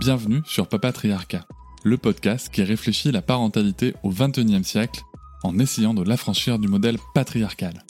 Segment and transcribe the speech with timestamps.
[0.00, 1.46] Bienvenue sur Papatriarcat,
[1.84, 5.02] le podcast qui réfléchit la parentalité au XXIe siècle
[5.42, 7.84] en essayant de l'affranchir du modèle patriarcal.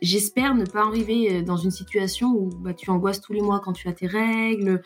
[0.00, 3.58] J'espère ne pas arriver euh, dans une situation où bah, tu angoisses tous les mois
[3.58, 4.80] quand tu as tes règles.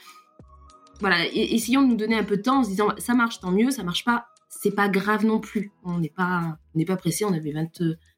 [1.00, 3.50] Voilà, essayons de nous donner un peu de temps en se disant ça marche, tant
[3.50, 5.70] mieux, ça marche pas, c'est pas grave non plus.
[5.84, 7.52] On n'est pas, on n'est pas pressé, on avait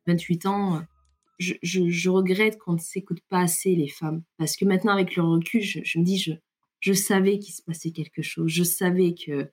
[0.06, 0.82] 28 ans
[1.40, 4.22] je, regrette qu'on ne s'écoute pas assez les femmes.
[4.36, 6.32] Parce que maintenant, avec le recul, je, me dis, je,
[6.80, 8.50] je savais qu'il se passait quelque chose.
[8.50, 9.48] Je savais que,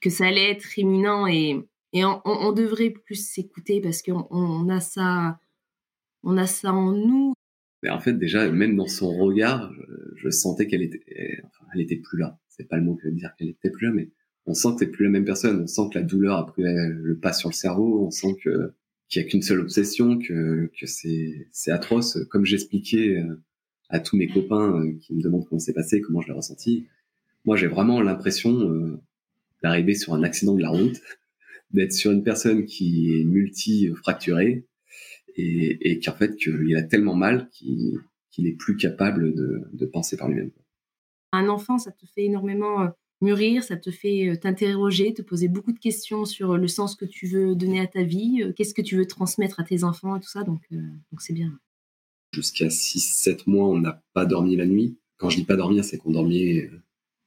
[0.00, 1.64] que ça allait être imminent et,
[1.94, 5.40] on, devrait plus s'écouter parce qu'on on a ça,
[6.22, 7.32] on a ça en nous.
[7.82, 9.72] Mais en fait, déjà, même dans son regard,
[10.16, 11.02] je, sentais qu'elle était,
[11.72, 12.38] elle était plus là.
[12.48, 14.10] C'est pas le mot que de dire qu'elle était plus là, mais
[14.44, 15.62] on sent que c'est plus la même personne.
[15.62, 18.04] On sent que la douleur a pris le pas sur le cerveau.
[18.06, 18.74] On sent que
[19.08, 22.18] qu'il n'y a qu'une seule obsession, que, que c'est, c'est atroce.
[22.30, 23.40] Comme j'expliquais euh,
[23.88, 26.86] à tous mes copains euh, qui me demandent comment c'est passé, comment je l'ai ressenti,
[27.44, 29.00] moi j'ai vraiment l'impression euh,
[29.62, 31.00] d'arriver sur un accident de la route,
[31.70, 34.64] d'être sur une personne qui est multi-fracturée
[35.36, 37.98] et, et qu'en fait qu'il a tellement mal qu'il,
[38.30, 40.50] qu'il est plus capable de, de penser par lui-même.
[41.32, 42.88] Un enfant, ça te fait énormément
[43.20, 46.94] mûrir, ça te fait euh, t'interroger, te poser beaucoup de questions sur euh, le sens
[46.94, 49.84] que tu veux donner à ta vie, euh, qu'est-ce que tu veux transmettre à tes
[49.84, 50.62] enfants et tout ça, donc
[51.18, 51.58] c'est bien.
[52.32, 54.98] Jusqu'à 6-7 mois, on n'a pas dormi la nuit.
[55.16, 56.70] Quand je dis pas dormir, c'est qu'on dormait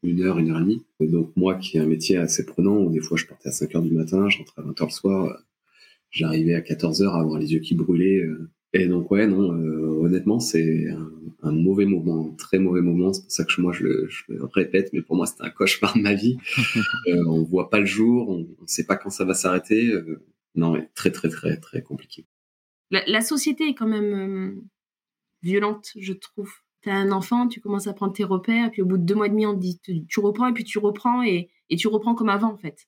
[0.04, 0.86] une heure, une heure et demie.
[1.00, 3.74] Donc moi, qui ai un métier assez prenant, où des fois je partais à 5
[3.76, 5.44] heures du matin, je rentrais à 20 heures le soir,
[6.12, 8.24] j'arrivais à 14 heures à avoir les yeux qui brûlaient.
[8.74, 9.50] Et donc ouais, non,
[10.02, 11.10] honnêtement, c'est un,
[11.42, 13.14] un mauvais moment, un très mauvais moment.
[13.14, 15.50] C'est pour ça que moi je le, je le, répète, mais pour moi c'était un
[15.50, 16.38] cauchemar de ma vie.
[17.08, 19.88] euh, on voit pas le jour, on, ne sait pas quand ça va s'arrêter.
[19.88, 20.24] Euh,
[20.56, 22.26] non, très très très très compliqué.
[22.92, 24.62] La, la société est quand même euh,
[25.42, 26.52] violente, je trouve.
[26.82, 29.16] T'as un enfant, tu commences à prendre tes repères, et puis au bout de deux
[29.16, 31.88] mois et demi, on te dit tu reprends, et puis tu reprends, et, et tu
[31.88, 32.88] reprends comme avant en fait.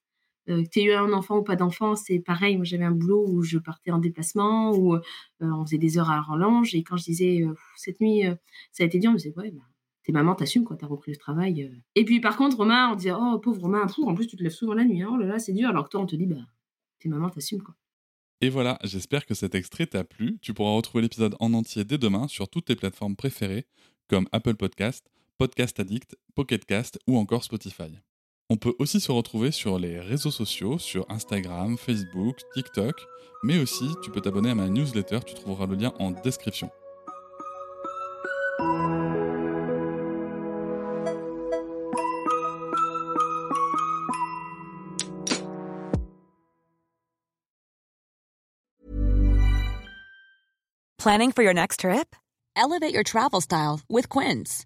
[0.50, 2.56] Euh, que tu eu un enfant ou pas d'enfant, c'est pareil.
[2.56, 5.02] Moi, j'avais un boulot où je partais en déplacement, où euh,
[5.41, 6.74] on faisait des heures à rallonge.
[6.75, 8.24] Et quand je disais, euh, cette nuit,
[8.72, 9.62] ça a été dur, on me disait, ouais, bah,
[10.03, 11.72] t'es maman, t'assumes, quoi, t'as repris le travail.
[11.96, 14.52] Et puis, par contre, Romain, on disait, oh, pauvre Romain, en plus, tu te lèves
[14.52, 15.69] souvent la nuit, hein, oh là là, c'est dur.
[15.69, 16.41] Alors que toi, on te dit, bah,
[17.00, 17.75] t'es maman, t'assumes, quoi.
[18.44, 20.40] Et voilà, j'espère que cet extrait t'a plu.
[20.41, 23.68] Tu pourras retrouver l'épisode en entier dès demain sur toutes tes plateformes préférées,
[24.08, 28.00] comme Apple Podcast, Podcast Addict, Pocket Cast ou encore Spotify.
[28.52, 33.08] On peut aussi se retrouver sur les réseaux sociaux, sur Instagram, Facebook, TikTok,
[33.44, 36.70] mais aussi tu peux t'abonner à ma newsletter, tu trouveras le lien en description.
[50.98, 52.18] Planning for your next trip?
[52.58, 54.66] Elevate your travel style with Quince.